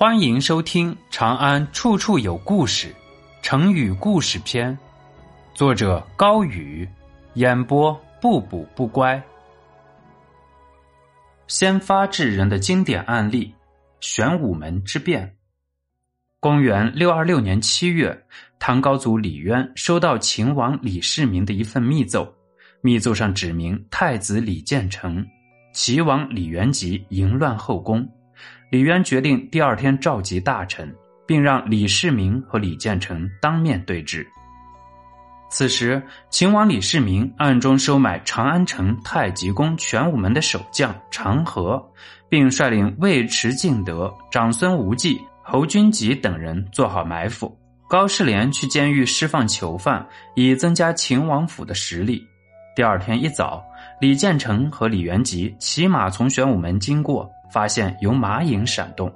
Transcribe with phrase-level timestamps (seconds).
[0.00, 2.86] 欢迎收听《长安处处有故事》
[3.42, 4.78] 成语故事篇，
[5.54, 6.88] 作者高宇，
[7.34, 9.20] 演播不补不乖。
[11.48, 13.52] 先发制人的经典案例：
[13.98, 15.36] 玄武门之变。
[16.38, 18.24] 公元六二六年七月，
[18.60, 22.32] 唐高祖李渊收到秦王李世民的一份密奏，
[22.82, 25.26] 密奏上指明太子李建成、
[25.72, 28.08] 齐王李元吉淫乱后宫。
[28.70, 30.94] 李渊决定第二天召集大臣，
[31.26, 34.26] 并让李世民和李建成当面对质。
[35.50, 41.82] 此时，秦王李世民暗中收买长安城太极宫玄武门的守将长河，
[42.28, 47.58] 并率领尉迟敬德、长孙无忌、侯君集等人做好埋伏。
[47.88, 52.22] 高士廉去监狱释放囚犯，以增加秦王府的实力。
[52.78, 53.60] 第二天一早，
[54.00, 57.28] 李建成和李元吉骑马从玄武门经过。
[57.50, 59.12] 发现有马影闪动，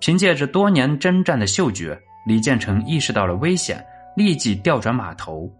[0.00, 3.82] 凭借着多年征战的嗅觉，李建成意识到了危险，
[4.18, 5.50] 立即调转马头。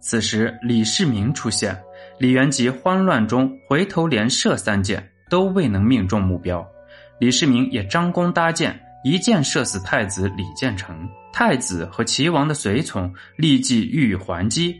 [0.00, 1.74] 此时李世民出现，
[2.18, 6.62] 李元吉慌乱中回头连射三箭，都未能命中目标。
[7.18, 11.08] 李世民也张弓搭箭，一箭射死太子李建成。
[11.32, 14.78] 太子和齐王的随从立即予以还击。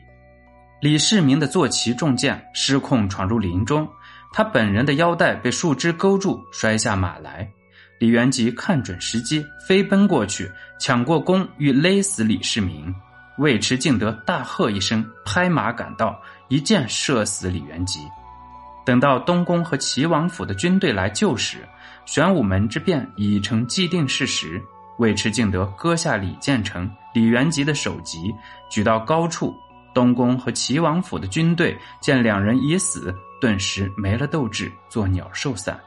[0.86, 3.88] 李世民的坐骑中箭，失控闯入林中。
[4.32, 7.50] 他本人的腰带被树枝勾住，摔下马来。
[7.98, 12.94] 李元吉看准时机，飞奔过去，抢过弓，欲勒死李世民。
[13.38, 17.98] 尉迟敬德大喝一声，拍马赶到，一箭射死李元吉。
[18.84, 21.66] 等到东宫和齐王府的军队来救时，
[22.04, 24.62] 玄武门之变已成既定事实。
[25.00, 28.32] 尉迟敬德割下李建成、李元吉的首级，
[28.70, 29.52] 举到高处。
[29.96, 33.16] 东宫和齐王府的军队见两人已死。
[33.40, 35.78] 顿时没了斗志，作鸟兽散。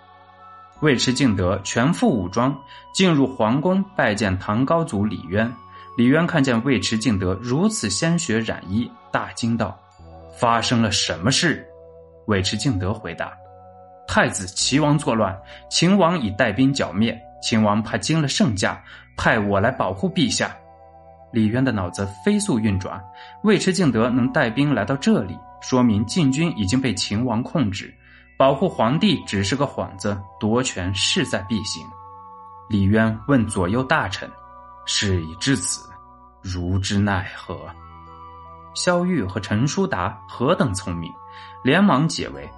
[0.79, 2.59] 尉迟敬德全副武装
[2.91, 5.51] 进入皇宫拜见唐高祖李渊。
[5.95, 9.77] 李渊看见尉迟敬德如此鲜血染衣，大惊道
[10.39, 11.63] ：“发生了什么事？”
[12.25, 13.31] 尉迟敬德回答
[14.07, 15.37] ：“太子齐王作乱，
[15.69, 17.15] 秦王已带兵剿灭。
[17.43, 18.83] 秦王怕惊了圣驾，
[19.15, 20.55] 派我来保护陛下。”
[21.31, 23.03] 李渊的脑子飞速运转，
[23.43, 25.37] 尉迟敬德能带兵来到这里。
[25.61, 27.93] 说明禁军已经被秦王控制，
[28.37, 31.85] 保护皇帝只是个幌子，夺权势在必行。
[32.69, 34.29] 李渊问左右大臣
[34.87, 35.89] ：“事已至此，
[36.41, 37.59] 如之奈何？”
[38.73, 41.11] 萧玉和陈叔达何等聪明，
[41.63, 42.49] 连忙解围：“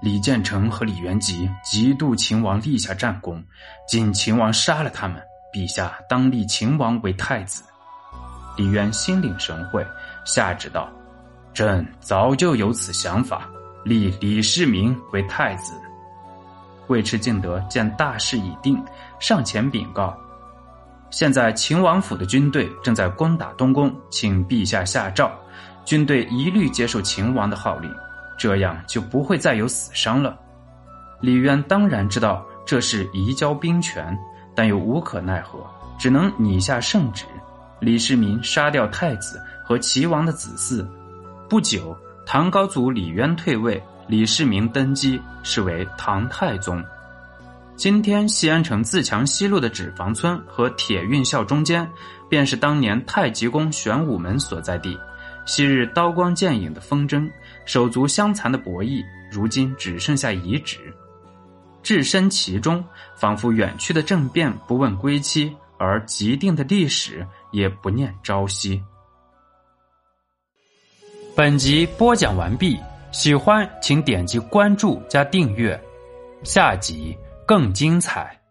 [0.00, 3.42] 李建成和李元吉嫉妒秦王立下战功，
[3.88, 5.20] 今秦王杀了他们，
[5.52, 7.64] 陛下当立秦王为太子。”
[8.56, 9.86] 李渊心领神会，
[10.24, 10.88] 下旨道。
[11.54, 13.48] 朕早就有此想法，
[13.84, 15.74] 立李世民为太子。
[16.88, 18.82] 尉迟敬德见大势已定，
[19.20, 20.16] 上前禀告：
[21.10, 25.30] 现在秦王府的军队正在攻打东宫，请陛下下诏，
[25.84, 27.94] 军队一律接受秦王的号令，
[28.38, 30.38] 这样就不会再有死伤了。
[31.20, 34.18] 李渊当然知道这是移交兵权，
[34.54, 35.64] 但又无可奈何，
[35.98, 37.24] 只能拟下圣旨：
[37.82, 40.86] 李世民杀掉太子和齐王的子嗣。
[41.48, 46.80] 不久，唐高祖李渊退位，李世民登基，是为唐太宗。
[47.74, 51.90] 今天西安城自强西路的纸坊村和铁运校中间，
[52.28, 54.96] 便是当年太极宫玄武门所在地。
[55.44, 57.28] 昔日刀光剑影的风筝，
[57.64, 60.78] 手足相残的博弈，如今只剩下遗址。
[61.82, 62.84] 置身其中，
[63.16, 68.80] 仿佛远去的政变不问归期，而既定的历史也不念朝夕。
[71.34, 72.78] 本集播讲完毕，
[73.10, 75.76] 喜欢请点击关注加订阅，
[76.44, 78.41] 下集更精彩。